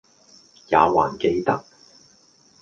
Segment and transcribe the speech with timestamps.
[0.65, 1.63] 也還記得，